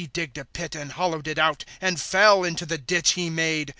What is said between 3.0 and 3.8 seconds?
he made.